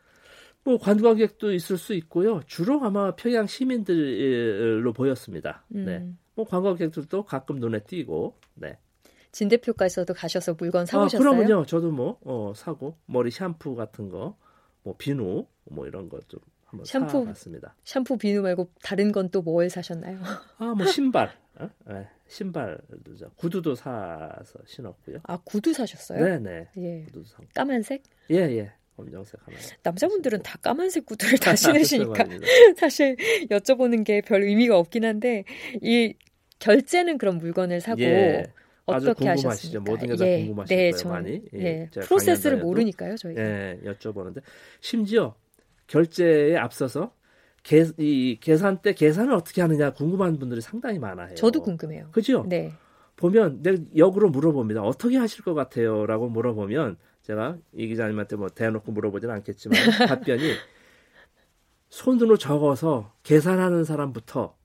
뭐 0.65 0.79
관광객도 0.79 1.53
있을 1.53 1.77
수 1.79 1.93
있고요. 1.95 2.41
주로 2.47 2.83
아마 2.85 3.15
평양 3.15 3.47
시민들로 3.47 4.93
보였습니다. 4.93 5.65
음. 5.75 5.85
네. 5.85 6.07
뭐 6.35 6.45
관광객들도 6.47 7.25
가끔 7.25 7.57
눈에 7.57 7.81
띄고. 7.81 8.35
네. 8.55 8.79
진 9.31 9.49
대표께서도 9.49 10.15
가셔서 10.15 10.55
물건 10.55 10.83
아, 10.83 10.87
사오셨어요? 10.87 11.19
그러면요. 11.19 11.67
저도 11.67 11.91
뭐 11.91 12.19
어, 12.23 12.53
사고 12.55 12.97
머리 13.07 13.31
샴푸 13.31 13.75
같은 13.75 14.09
거, 14.09 14.37
뭐 14.85 14.95
비누 14.97 15.45
뭐 15.65 15.87
이런 15.87 16.09
거좀 16.09 16.41
한번 16.67 16.85
샴푸. 16.87 17.25
사봤습니다. 17.25 17.75
샴푸 17.85 18.17
비누 18.17 18.43
말고 18.43 18.71
다른 18.83 19.11
건 19.13 19.29
또 19.31 19.43
뭘 19.43 19.69
사셨나요? 19.69 20.19
아, 20.59 20.67
뭐 20.77 20.87
신발, 20.87 21.33
어? 21.59 21.69
네, 21.87 22.09
신발도 22.29 23.17
저 23.19 23.29
구두도 23.31 23.75
사서 23.75 24.61
신었고요. 24.67 25.19
아 25.25 25.37
구두 25.45 25.73
사셨어요? 25.73 26.25
네, 26.25 26.39
네. 26.39 26.69
예. 26.77 27.03
구두도 27.07 27.25
사고. 27.27 27.45
까만색? 27.55 28.05
예, 28.31 28.37
예. 28.37 28.73
검정색 28.97 29.41
하나. 29.45 29.57
남자분들은 29.83 30.43
다 30.43 30.57
까만색 30.63 31.07
구두를 31.07 31.39
다 31.39 31.55
신으시니까 31.57 32.25
말입니다. 32.25 32.47
사실 32.77 33.17
여쭤보는 33.51 34.05
게 34.05 34.21
별 34.23 34.43
의미가 34.43 34.79
없긴 34.79 35.05
한데 35.05 35.45
이 35.83 36.15
결제는 36.61 37.19
그럼 37.19 37.39
물건을 37.39 37.81
사고 37.81 38.01
예. 38.03 38.45
어떻게? 38.87 39.27
하셨습니까? 39.29 39.81
모든 39.91 40.09
게다 40.09 40.27
예, 40.27 40.41
궁금하실 40.45 40.77
네, 40.77 40.83
거예요, 40.91 40.97
전- 41.03 41.13
많이. 41.13 41.41
예, 41.55 41.89
제가 41.91 42.07
프로세스를 42.07 42.59
모르니까요, 42.59 43.17
저희가. 43.17 43.41
예, 43.43 43.81
여쭤보는데 43.85 44.43
심지어 44.81 45.35
결제에 45.87 46.57
앞서서 46.57 47.13
계, 47.63 47.85
이 47.99 48.39
계산 48.41 48.83
때 48.83 48.93
계산을 48.93 49.33
어떻게 49.33 49.63
하느냐 49.63 49.93
궁금한 49.95 50.39
분들이 50.39 50.61
상당히 50.61 50.99
많아요. 50.99 51.35
저도 51.35 51.63
궁금해요. 51.63 52.09
그죠? 52.13 52.45
네. 52.47 52.73
보면 53.17 53.63
내가 53.63 53.79
역으로 53.97 54.29
물어봅니다. 54.29 54.83
어떻게 54.83 55.17
하실 55.17 55.45
것 55.45 55.55
같아요?라고 55.55 56.29
물어보면 56.29 56.97
제가 57.25 57.59
이 57.73 57.87
기자님한테 57.89 58.37
뭐 58.37 58.49
대놓고 58.49 58.93
물어보진 58.93 59.31
않겠지만 59.31 59.79
답변이 60.09 60.53
손으로 61.89 62.37
적어서 62.37 63.13
계산하는 63.23 63.85
사람부터 63.85 64.57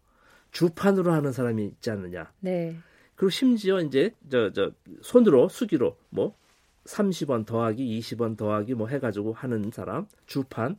주판으로 0.51 1.12
하는 1.12 1.32
사람이 1.32 1.66
있지 1.66 1.89
않느냐. 1.92 2.32
네. 2.42 2.75
그리고 3.16 3.30
심지어 3.30 3.80
이제 3.82 4.13
저 4.30 4.51
저 4.54 4.72
손으로 5.01 5.50
수기로 5.50 5.98
뭐 6.10 6.36
30원 6.86 7.46
더하기 7.46 8.00
20원 8.00 8.36
더하기 8.38 8.74
뭐 8.74 8.88
해가지고 8.88 9.34
하는 9.34 9.70
사람 9.72 10.08
주판 10.25 10.78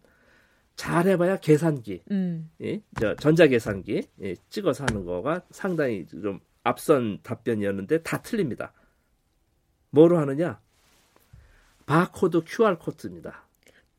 잘 0.74 1.06
해봐야 1.06 1.36
계산기 1.36 2.02
음. 2.10 2.50
예? 2.62 2.82
저 2.98 3.14
전자계산기 3.14 4.02
예, 4.22 4.34
찍어서 4.48 4.84
하는 4.88 5.04
거가 5.04 5.42
상당히 5.50 6.06
좀 6.06 6.40
앞선 6.64 7.20
답변이었는데 7.22 8.02
다 8.02 8.20
틀립니다. 8.22 8.72
뭐로 9.90 10.18
하느냐? 10.18 10.60
바코드 11.90 12.42
QR 12.46 12.78
코드입니다. 12.78 13.42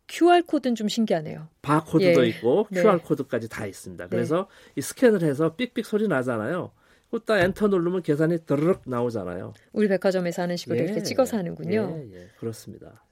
QR 0.07 0.43
코드는 0.43 0.75
좀 0.75 0.87
신기하네요. 0.87 1.49
바코드도 1.61 2.23
예. 2.23 2.29
있고 2.29 2.65
네. 2.71 2.81
QR 2.81 2.99
코드까지 2.99 3.49
다 3.49 3.65
있습니다. 3.65 4.07
그래서 4.07 4.47
이 4.77 4.81
스캔을 4.81 5.21
해서 5.23 5.55
삑삑 5.55 5.85
소리 5.85 6.07
나잖아요. 6.07 6.71
그딱 7.11 7.39
엔터 7.39 7.67
누르면 7.67 8.03
계산이 8.03 8.45
드르륵 8.45 8.83
나오잖아요. 8.85 9.53
우리 9.73 9.89
백화점에서 9.89 10.43
하는 10.43 10.55
식으로 10.55 10.79
이렇게 10.79 11.03
찍어서 11.03 11.35
하는군요. 11.35 11.97
예, 11.97 12.15
예, 12.15 12.29
그렇습니다. 12.39 13.03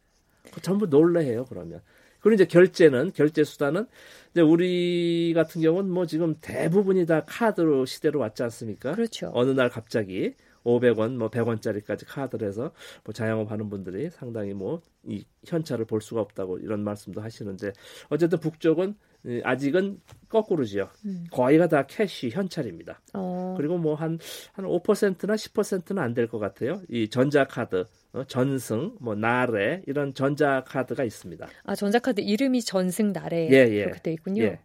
그 0.53 0.62
전부 0.62 0.86
놀래해요, 0.86 1.43
그러면. 1.45 1.81
그리고 2.21 2.36
이제 2.36 2.45
결제는, 2.45 3.12
결제 3.13 3.43
수단은, 3.43 3.86
이제 4.31 4.39
우리 4.39 5.33
같은 5.36 5.62
경우는 5.62 5.91
뭐 5.91 6.05
지금 6.05 6.36
대부분이 6.39 7.05
다 7.05 7.25
카드로 7.25 7.86
시대로 7.86 8.19
왔지 8.19 8.43
않습니까? 8.43 8.93
그렇죠. 8.95 9.31
어느 9.33 9.51
날 9.51 9.69
갑자기 9.69 10.36
500원, 10.78 11.16
뭐 11.18 11.30
100원짜리까지 11.30 12.06
카드를 12.08 12.48
해서 12.48 12.72
뭐 13.04 13.14
자영업 13.14 13.52
하는 13.52 13.70
분들이 13.70 14.10
상당히 14.10 14.54
뭐 14.54 14.82
이 15.04 15.24
현찰을 15.48 15.86
볼 15.86 16.02
수가 16.02 16.20
없다고 16.20 16.60
이런 16.60 16.84
말씀도 16.84 17.22
하시는데 17.22 17.72
어쨌든 18.10 18.38
북쪽은 18.40 18.96
이, 19.26 19.42
아직은 19.46 20.02
거꾸로지요. 20.28 20.90
음. 21.06 21.24
거의가 21.32 21.68
다 21.68 21.86
cash 21.88 22.29
현찰입니다. 22.32 23.02
어, 23.14 23.54
그리고 23.58 23.78
뭐 23.78 23.96
한 23.96 24.20
한 24.54 24.66
5%나 24.66 25.36
10%는 25.36 26.02
안 26.04 26.14
될 26.14 26.28
것 26.28 26.38
같아요. 26.40 26.82
이 26.90 27.10
전자카드, 27.10 27.86
어, 28.14 28.24
전승, 28.26 28.98
뭐 29.00 29.16
나래 29.16 29.82
이런 29.88 30.14
전자카드가 30.14 31.06
있습니다. 31.06 31.48
아 31.64 31.76
전자카드 31.76 32.20
이름이 32.22 32.62
전승 32.64 33.14
나래 33.14 33.48
예, 33.52 33.70
예. 33.74 33.84
그렇게 33.86 34.02
돼 34.02 34.12
있군요. 34.14 34.44
예. 34.44 34.60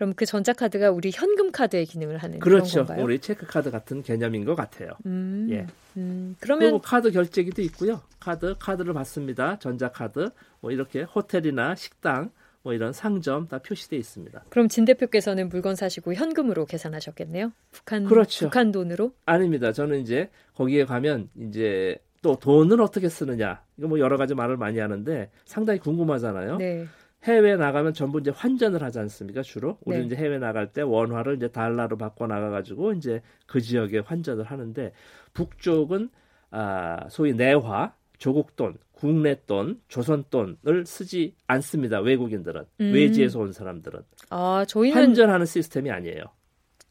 그럼 0.00 0.14
그 0.16 0.24
전자카드가 0.24 0.92
우리 0.92 1.10
현금 1.12 1.52
카드의 1.52 1.84
기능을 1.84 2.16
하는 2.16 2.38
그렇죠. 2.38 2.86
건가요? 2.86 3.04
우리 3.04 3.18
체크카드 3.18 3.70
같은 3.70 4.02
개념인 4.02 4.46
것 4.46 4.54
같아요. 4.54 4.92
음, 5.04 5.46
예. 5.50 5.66
음, 5.98 6.34
그리고 6.40 6.58
그러면 6.58 6.80
카드 6.80 7.10
결제기도 7.10 7.60
있고요. 7.60 8.00
카드, 8.18 8.56
카드를 8.58 8.94
받습니다. 8.94 9.58
전자카드, 9.58 10.30
뭐 10.60 10.70
이렇게 10.70 11.02
호텔이나 11.02 11.74
식당, 11.74 12.30
뭐 12.62 12.72
이런 12.72 12.94
상점 12.94 13.46
다 13.46 13.58
표시돼 13.58 13.98
있습니다. 13.98 14.44
그럼 14.48 14.68
진 14.68 14.86
대표께서는 14.86 15.50
물건 15.50 15.76
사시고 15.76 16.14
현금으로 16.14 16.64
계산하셨겠네요? 16.64 17.52
북한 17.70 18.06
그렇죠. 18.06 18.46
북한 18.46 18.72
돈으로? 18.72 19.12
아닙니다. 19.26 19.70
저는 19.70 20.00
이제 20.00 20.30
거기에 20.54 20.86
가면 20.86 21.28
이제 21.38 21.98
또 22.22 22.36
돈은 22.36 22.80
어떻게 22.80 23.10
쓰느냐. 23.10 23.62
이거 23.76 23.86
뭐 23.88 23.98
여러 23.98 24.16
가지 24.16 24.34
말을 24.34 24.56
많이 24.56 24.78
하는데 24.78 25.30
상당히 25.44 25.78
궁금하잖아요. 25.78 26.56
네. 26.56 26.86
해외 27.24 27.56
나가면 27.56 27.92
전부 27.92 28.18
이제 28.18 28.30
환전을 28.30 28.82
하지 28.82 28.98
않습니까? 28.98 29.42
주로 29.42 29.78
우리 29.84 29.98
네. 29.98 30.04
이제 30.04 30.16
해외 30.16 30.38
나갈 30.38 30.72
때 30.72 30.82
원화를 30.82 31.36
이제 31.36 31.48
달러로 31.48 31.98
바꿔 31.98 32.26
나가 32.26 32.48
가지고 32.50 32.92
이제 32.92 33.20
그 33.46 33.60
지역에 33.60 33.98
환전을 33.98 34.44
하는데 34.44 34.92
북쪽은 35.34 36.08
아 36.50 37.06
소위 37.10 37.34
내화, 37.34 37.92
조국 38.18 38.56
돈, 38.56 38.76
국내 38.92 39.36
돈, 39.46 39.80
조선 39.88 40.24
돈을 40.30 40.86
쓰지 40.86 41.34
않습니다. 41.46 42.00
외국인들은 42.00 42.64
음. 42.80 42.92
외지에서 42.92 43.40
온 43.40 43.52
사람들은 43.52 44.00
아 44.30 44.64
저희는 44.66 44.96
환전하는 44.96 45.46
시스템이 45.46 45.90
아니에요. 45.90 46.24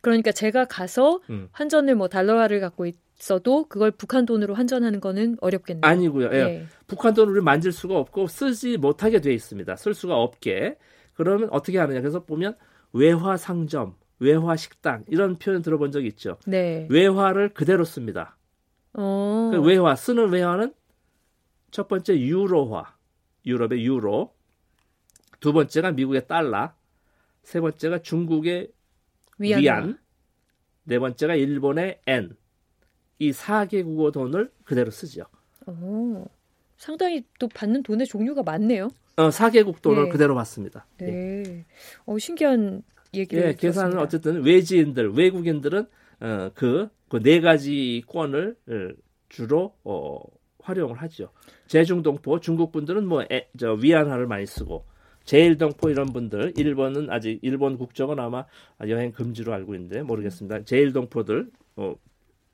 그러니까 0.02 0.32
제가 0.32 0.66
가서 0.66 1.22
음. 1.30 1.50
환전을 1.52 1.96
뭐 1.96 2.08
달러화를 2.08 2.60
갖고 2.60 2.86
있어도 2.86 3.68
그걸 3.68 3.92
북한 3.92 4.26
돈으로 4.26 4.54
환전하는 4.54 5.00
거는 5.00 5.38
어렵겠네요. 5.42 5.82
아니고요. 5.84 6.30
예. 6.34 6.38
예. 6.38 6.68
북한 6.88 7.14
돈을 7.14 7.42
만질 7.42 7.72
수가 7.72 7.98
없고 7.98 8.28
쓰지 8.28 8.78
못하게 8.78 9.20
돼 9.22 9.34
있습니다. 9.34 9.76
쓸 9.76 9.94
수가 9.94 10.16
없게. 10.16 10.78
그러면 11.14 11.50
어떻게 11.52 11.78
하느냐? 11.78 12.00
그래서 12.00 12.24
보면 12.24 12.56
외화 12.94 13.36
상점, 13.36 13.96
외화 14.20 14.56
식당 14.56 15.04
이런 15.08 15.38
표현 15.38 15.62
들어본 15.62 15.92
적 15.92 16.06
있죠. 16.06 16.38
네. 16.46 16.88
외화를 16.90 17.54
그대로 17.54 17.84
씁니다. 17.84 18.38
어. 18.94 19.52
그 19.54 19.62
외화 19.62 19.96
쓰는 19.96 20.30
외화는 20.30 20.74
첫 21.72 21.88
번째 21.88 22.20
유로화, 22.20 22.96
유럽의 23.46 23.86
유로. 23.86 24.34
두 25.40 25.54
번째가 25.54 25.92
미국의 25.92 26.28
달러. 26.28 26.74
세 27.44 27.62
번째가 27.62 28.00
중국의 28.00 28.72
위안화. 29.40 29.62
위안. 29.62 29.98
네 30.84 31.00
번째가 31.00 31.36
일본의 31.36 32.02
엔. 32.08 32.36
이 33.20 33.32
4개 33.32 33.84
국어 33.84 34.12
돈을 34.12 34.52
그대로 34.64 34.92
쓰죠. 34.92 35.24
어. 35.66 36.26
상당히 36.78 37.26
또 37.40 37.48
받는 37.50 37.84
돈의 37.84 38.08
종류가 38.08 38.44
많네요. 38.44 38.90
어, 39.18 39.30
4개국 39.30 39.82
돈을 39.82 40.06
네. 40.06 40.10
그대로 40.10 40.34
받습니다. 40.36 40.86
예. 41.02 41.06
네. 41.06 41.66
어, 42.06 42.18
신기한 42.18 42.82
얘기를 43.14 43.48
예, 43.50 43.54
계산은. 43.54 43.98
어쨌든 44.00 44.44
외지인들, 44.44 45.12
외국인들은 45.14 45.88
어, 46.22 46.52
그, 46.54 46.90
그 47.10 47.20
네 47.22 47.42
가지 47.42 48.04
권을 48.08 48.56
어, 48.68 48.74
주로 49.28 49.76
어, 49.84 50.20
활용을 50.62 50.96
하죠. 51.02 51.32
제중동포, 51.68 52.40
중국 52.40 52.72
분들은 52.72 53.06
뭐, 53.06 53.24
에, 53.30 53.50
저, 53.58 53.74
위안화를 53.74 54.28
많이 54.28 54.46
쓰고, 54.46 54.86
제일동포 55.30 55.92
이런 55.92 56.08
분들, 56.08 56.54
일본은 56.58 57.12
아직, 57.12 57.38
일본 57.44 57.78
국적은 57.78 58.20
아마 58.20 58.46
여행 58.88 59.12
금지로 59.12 59.54
알고 59.54 59.76
있는데, 59.76 60.02
모르겠습니다. 60.02 60.64
제일동포들, 60.64 61.52
어, 61.76 61.94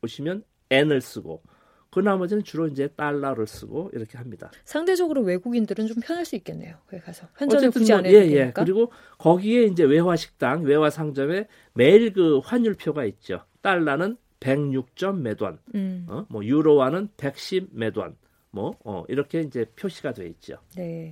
보시면 0.01 0.44
N을 0.70 1.00
쓰고, 1.00 1.41
그 1.89 2.01
나머지는 2.01 2.44
주로 2.44 2.67
이제 2.67 2.89
달러를 2.89 3.48
쓰고, 3.48 3.91
이렇게 3.94 4.17
합니다. 4.17 4.51
상대적으로 4.65 5.22
외국인들은 5.22 5.88
좀 5.88 6.01
편할 6.03 6.25
수 6.25 6.36
있겠네요. 6.36 6.75
거기 6.89 7.01
가서 7.01 7.29
환전을 7.36 7.72
굳이 7.72 7.94
뭐, 7.94 8.00
안 8.00 8.05
해도 8.08 8.17
예, 8.17 8.25
예. 8.25 8.39
되니까. 8.39 8.65
그리고 8.65 8.91
거기에 9.20 9.63
이제 9.67 9.86
외화 9.86 10.17
식당, 10.17 10.63
외화 10.63 10.89
상점에 10.89 11.48
매일 11.75 12.12
그 12.12 12.39
환율표가 12.39 13.05
있죠. 13.05 13.46
달러는 13.62 14.17
106점 14.41 15.22
매돈, 15.22 15.60
음, 15.75 16.08
어? 16.10 16.25
뭐 16.27 16.44
유로화는 16.44 17.08
110 17.15 17.70
매돈, 17.72 18.17
뭐 18.55 18.77
어, 18.85 19.03
이렇게 19.09 19.41
이제 19.41 19.65
표시가 19.75 20.13
돼 20.13 20.25
있죠. 20.27 20.57
네. 20.77 21.09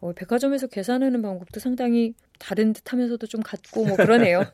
어, 0.00 0.12
백화점에서 0.12 0.68
계산하는 0.68 1.22
방법도 1.22 1.58
상당히 1.58 2.14
다른 2.38 2.72
듯하면서도 2.72 3.26
좀 3.26 3.42
같고 3.42 3.84
뭐 3.84 3.96
그러네요. 3.96 4.44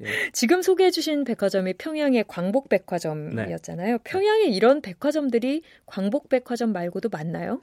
예. 0.00 0.06
지금 0.32 0.60
소개해주신 0.60 1.22
백화점이 1.22 1.74
평양의 1.74 2.24
광복 2.26 2.68
백화점이었잖아요. 2.68 3.98
네. 3.98 4.02
평양에 4.02 4.46
이런 4.46 4.82
백화점들이 4.82 5.62
광복 5.86 6.28
백화점 6.28 6.72
말고도 6.72 7.10
많나요? 7.10 7.62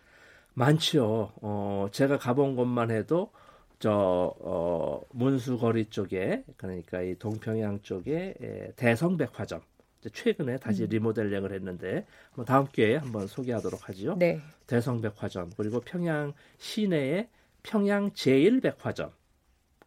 많죠. 0.53 1.34
어, 1.41 1.88
제가 1.91 2.17
가본 2.17 2.55
곳만 2.55 2.91
해도 2.91 3.31
저 3.79 4.34
어, 4.39 5.01
문수거리 5.12 5.88
쪽에 5.89 6.45
그러니까 6.55 7.01
이 7.01 7.15
동평양 7.15 7.81
쪽에 7.81 8.34
에, 8.41 8.72
대성백화점 8.77 9.60
최근에 10.09 10.57
다시 10.57 10.83
음. 10.83 10.89
리모델링을 10.89 11.53
했는데 11.53 12.05
한번 12.29 12.45
다음 12.45 12.65
기회에 12.67 12.95
한번 12.97 13.27
소개하도록 13.27 13.88
하지요. 13.89 14.15
네. 14.17 14.39
대성백화점 14.67 15.51
그리고 15.57 15.79
평양 15.81 16.33
시내에 16.57 17.29
평양 17.63 18.12
제1백화점 18.12 19.12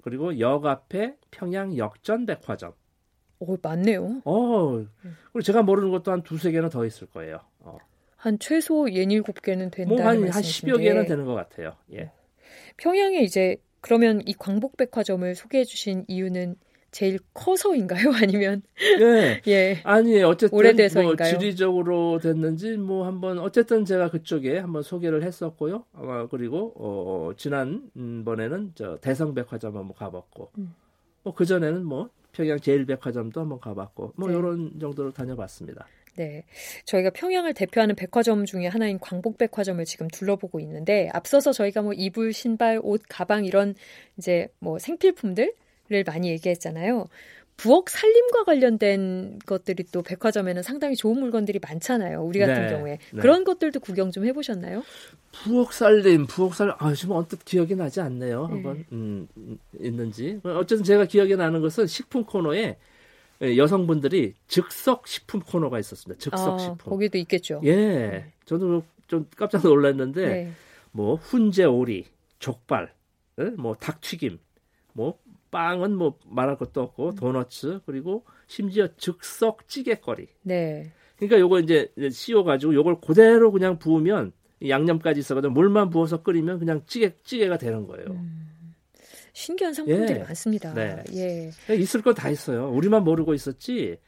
그리고 0.02 0.38
역 0.40 0.66
앞에 0.66 1.16
평양 1.30 1.76
역전백화점 1.76 2.72
오, 3.40 3.56
많네요. 3.62 4.22
어 4.24 4.84
그리고 5.32 5.42
제가 5.42 5.62
모르는 5.62 5.90
것도 5.90 6.10
한 6.10 6.22
두세 6.22 6.50
개는 6.50 6.70
더 6.70 6.84
있을 6.84 7.06
거예요 7.08 7.38
어. 7.60 7.78
한 8.16 8.38
최소 8.40 8.90
예 8.92 9.02
일곱 9.02 9.40
개는 9.42 9.70
된다는 9.70 9.96
뭐 9.96 10.04
한 10.04 10.16
한 10.16 10.20
말씀이신데 10.22 10.72
10여 10.72 10.78
개는 10.82 11.06
되는 11.06 11.24
것 11.24 11.34
같아요 11.34 11.76
예. 11.92 12.10
평양에 12.78 13.20
이제 13.22 13.56
그러면 13.80 14.22
이 14.26 14.34
광복백화점을 14.34 15.34
소개해 15.36 15.64
주신 15.64 16.04
이유는 16.08 16.56
제일 16.90 17.18
커서인가요? 17.34 18.10
아니면 18.22 18.62
예. 19.00 19.40
예. 19.46 19.80
아니 19.84 20.22
어쨌든 20.22 20.56
뭐 20.56 20.60
오래돼서인가요? 20.60 21.38
지리적으로 21.38 22.18
됐는지 22.18 22.76
뭐 22.76 23.06
한번 23.06 23.38
어쨌든 23.38 23.84
제가 23.84 24.10
그쪽에 24.10 24.58
한번 24.58 24.82
소개를 24.82 25.22
했었고요. 25.22 25.84
어, 25.92 26.28
그리고 26.30 26.72
어, 26.76 27.32
지난 27.36 27.90
음, 27.96 28.24
번에는 28.24 28.72
저 28.74 28.98
대성백화점 28.98 29.76
한번 29.76 29.94
가봤고, 29.94 30.50
음. 30.58 30.74
뭐그 31.24 31.44
전에는 31.44 31.84
뭐 31.84 32.10
평양 32.32 32.58
제일백화점도 32.58 33.40
한번 33.40 33.60
가봤고, 33.60 34.14
뭐 34.16 34.28
네. 34.28 34.36
이런 34.36 34.78
정도로 34.80 35.12
다녀봤습니다. 35.12 35.86
네. 36.16 36.44
저희가 36.84 37.10
평양을 37.10 37.54
대표하는 37.54 37.94
백화점 37.94 38.44
중에 38.44 38.66
하나인 38.66 38.98
광복백화점을 38.98 39.84
지금 39.84 40.08
둘러보고 40.08 40.58
있는데 40.60 41.08
앞서서 41.12 41.52
저희가 41.52 41.82
뭐 41.82 41.92
이불, 41.92 42.32
신발, 42.32 42.80
옷, 42.82 43.02
가방 43.08 43.44
이런 43.44 43.76
이제 44.16 44.48
뭐 44.58 44.80
생필품들 44.80 45.54
을 45.90 46.04
많이 46.04 46.28
얘기했잖아요. 46.30 47.06
부엌 47.56 47.88
살림과 47.88 48.44
관련된 48.44 49.40
것들이 49.44 49.84
또 49.90 50.02
백화점에는 50.02 50.62
상당히 50.62 50.94
좋은 50.94 51.18
물건들이 51.18 51.58
많잖아요. 51.60 52.22
우리 52.22 52.38
같은 52.38 52.54
네, 52.54 52.68
경우에. 52.72 52.98
네. 53.12 53.20
그런 53.20 53.42
것들도 53.42 53.80
구경 53.80 54.12
좀 54.12 54.24
해보셨나요? 54.26 54.84
부엌 55.32 55.72
살림, 55.72 56.26
부엌 56.26 56.54
살림, 56.54 56.74
아, 56.78 56.94
지금 56.94 57.16
언뜻 57.16 57.44
기억이 57.44 57.74
나지 57.74 58.00
않네요. 58.00 58.46
네. 58.46 58.54
한번, 58.54 58.84
음, 58.92 59.26
음, 59.36 59.58
있는지. 59.80 60.40
어쨌든 60.44 60.84
제가 60.84 61.06
기억에 61.06 61.34
나는 61.34 61.60
것은 61.60 61.86
식품 61.88 62.24
코너에 62.24 62.76
예, 63.42 63.56
여성분들이 63.56 64.34
즉석 64.48 65.06
식품 65.06 65.40
코너가 65.40 65.78
있었습니다. 65.78 66.18
즉석 66.20 66.54
아, 66.54 66.58
식품. 66.58 66.90
거기도 66.90 67.18
있겠죠. 67.18 67.60
예. 67.64 68.32
저도 68.44 68.82
좀 69.06 69.26
깜짝 69.36 69.62
놀랐는데, 69.62 70.26
네. 70.28 70.52
뭐, 70.90 71.14
훈제 71.16 71.64
오리, 71.64 72.04
족발, 72.40 72.92
예? 73.40 73.44
뭐, 73.56 73.74
닭튀김, 73.76 74.38
뭐, 74.92 75.18
빵은 75.50 75.96
뭐, 75.96 76.18
말할 76.26 76.56
것도 76.58 76.80
음. 76.80 76.84
없고, 76.84 77.14
도너츠, 77.14 77.80
그리고 77.86 78.24
심지어 78.46 78.88
즉석 78.96 79.68
찌개거리. 79.68 80.28
네. 80.42 80.92
그러니까 81.16 81.40
요거 81.40 81.60
이제 81.60 81.92
씌워 82.12 82.44
가지고 82.44 82.74
요걸 82.74 83.00
그대로 83.00 83.50
그냥 83.50 83.78
부으면 83.78 84.32
이 84.60 84.70
양념까지 84.70 85.20
있어가지고 85.20 85.52
물만 85.52 85.90
부어서 85.90 86.22
끓이면 86.22 86.58
그냥 86.58 86.82
찌개 86.86 87.12
찌개가 87.24 87.58
되는 87.58 87.86
거예요. 87.86 88.06
음. 88.10 88.74
신기한 89.32 89.72
상품들이 89.72 90.18
예. 90.18 90.22
많습니다. 90.24 90.74
네. 90.74 91.02
예. 91.14 91.74
있을 91.76 92.02
건 92.02 92.14
다 92.14 92.28
있어요. 92.30 92.70
우리만 92.70 93.04
모르고 93.04 93.34
있었지. 93.34 93.98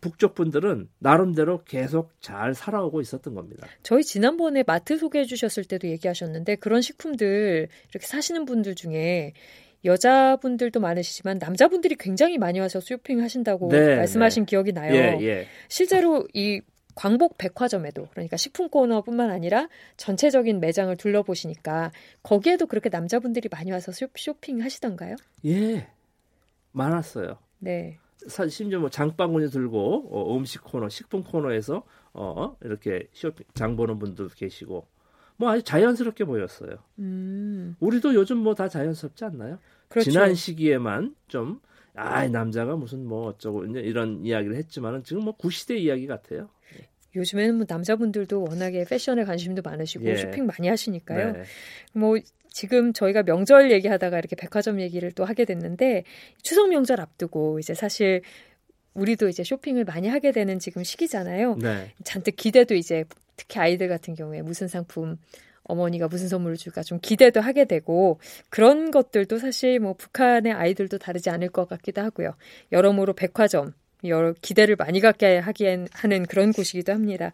북쪽 0.00 0.34
분들은 0.34 0.88
나름대로 0.98 1.62
계속 1.64 2.12
잘 2.20 2.54
살아오고 2.54 3.00
있었던 3.00 3.34
겁니다. 3.34 3.66
저희 3.82 4.02
지난번에 4.04 4.62
마트 4.66 4.96
소개해 4.96 5.24
주셨을 5.24 5.64
때도 5.64 5.88
얘기하셨는데 5.88 6.56
그런 6.56 6.80
식품들 6.82 7.68
이렇게 7.90 8.06
사시는 8.06 8.44
분들 8.44 8.74
중에 8.74 9.32
여자분들도 9.84 10.80
많으시지만 10.80 11.38
남자분들이 11.38 11.94
굉장히 11.96 12.38
많이 12.38 12.58
와서 12.60 12.80
쇼핑 12.80 13.20
하신다고 13.20 13.68
네, 13.68 13.96
말씀하신 13.96 14.44
기억이 14.46 14.72
나요. 14.72 14.92
예, 14.94 15.18
예. 15.20 15.46
실제로 15.68 16.26
이 16.34 16.60
광복 16.94 17.38
백화점에도 17.38 18.08
그러니까 18.10 18.36
식품 18.36 18.68
코너뿐만 18.68 19.30
아니라 19.30 19.68
전체적인 19.96 20.58
매장을 20.58 20.94
둘러보시니까 20.96 21.92
거기에도 22.24 22.66
그렇게 22.66 22.88
남자분들이 22.88 23.48
많이 23.52 23.70
와서 23.70 23.92
쇼- 23.92 24.08
쇼핑 24.16 24.60
하시던가요? 24.62 25.14
예. 25.46 25.86
많았어요. 26.72 27.38
네. 27.60 27.98
사- 28.28 28.46
심지어 28.48 28.78
뭐 28.78 28.88
장바구니 28.90 29.50
들고 29.50 30.08
어, 30.10 30.36
음식 30.36 30.62
코너, 30.62 30.88
식품 30.88 31.22
코너에서 31.24 31.82
어, 32.12 32.56
이렇게 32.62 33.08
쇼핑 33.12 33.46
장 33.54 33.76
보는 33.76 33.98
분들도 33.98 34.34
계시고 34.36 34.86
뭐 35.36 35.50
아주 35.50 35.62
자연스럽게 35.62 36.24
보였어요. 36.24 36.76
음. 36.98 37.76
우리도 37.80 38.14
요즘 38.14 38.38
뭐 38.38 38.54
다 38.54 38.68
자연스럽지 38.68 39.24
않나요? 39.24 39.58
그렇죠. 39.88 40.10
지난 40.10 40.34
시기에만 40.34 41.14
좀 41.28 41.60
아, 41.94 42.26
남자가 42.28 42.76
무슨 42.76 43.04
뭐 43.06 43.26
어쩌고 43.28 43.64
이런 43.66 44.24
이야기를 44.24 44.56
했지만은 44.56 45.02
지금 45.04 45.24
뭐 45.24 45.36
구시대 45.36 45.76
이야기 45.78 46.06
같아요. 46.06 46.48
요즘에는 47.14 47.56
뭐 47.56 47.66
남자분들도 47.68 48.42
워낙에 48.42 48.84
패션에 48.84 49.24
관심도 49.24 49.62
많으시고 49.62 50.04
예. 50.06 50.16
쇼핑 50.16 50.46
많이 50.46 50.68
하시니까요. 50.68 51.32
네. 51.32 51.42
뭐 51.92 52.16
지금 52.50 52.92
저희가 52.92 53.22
명절 53.22 53.70
얘기하다가 53.70 54.18
이렇게 54.18 54.36
백화점 54.36 54.80
얘기를 54.80 55.12
또 55.12 55.24
하게 55.24 55.44
됐는데 55.44 56.04
추석 56.42 56.68
명절 56.68 57.00
앞두고 57.00 57.58
이제 57.58 57.74
사실 57.74 58.22
우리도 58.94 59.28
이제 59.28 59.44
쇼핑을 59.44 59.84
많이 59.84 60.08
하게 60.08 60.32
되는 60.32 60.58
지금 60.58 60.82
시기잖아요. 60.82 61.56
네. 61.56 61.92
잔뜩 62.04 62.36
기대도 62.36 62.74
이제 62.74 63.04
특히 63.36 63.60
아이들 63.60 63.88
같은 63.88 64.14
경우에 64.14 64.42
무슨 64.42 64.66
상품 64.66 65.16
어머니가 65.64 66.08
무슨 66.08 66.28
선물을 66.28 66.56
줄까 66.56 66.82
좀 66.82 66.98
기대도 67.00 67.40
하게 67.40 67.64
되고 67.64 68.18
그런 68.48 68.90
것들도 68.90 69.38
사실 69.38 69.78
뭐 69.78 69.92
북한의 69.92 70.52
아이들도 70.52 70.98
다르지 70.98 71.30
않을 71.30 71.50
것 71.50 71.68
같기도 71.68 72.00
하고요. 72.00 72.34
여러모로 72.72 73.12
백화점 73.12 73.72
여러 74.04 74.32
기대를 74.40 74.76
많이 74.76 75.00
갖게 75.00 75.38
하기엔 75.38 75.88
하는 75.92 76.26
그런 76.26 76.52
곳이기도 76.52 76.92
합니다. 76.92 77.32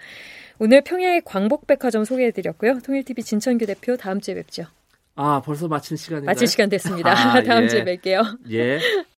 오늘 0.58 0.82
평양의 0.82 1.22
광복백화점 1.24 2.04
소개해드렸고요. 2.04 2.78
통일TV 2.84 3.22
진천규 3.22 3.66
대표 3.66 3.96
다음 3.96 4.20
주에 4.20 4.34
뵙죠. 4.34 4.64
아, 5.16 5.42
벌써 5.44 5.68
마칠 5.68 5.96
시간인가요? 5.96 6.26
마칠 6.26 6.46
시간 6.48 6.68
됐습니다. 6.68 7.10
아, 7.12 7.42
다음 7.44 7.64
예. 7.64 7.68
주에 7.68 7.84
뵐게요. 7.84 8.38
예. 8.52 8.80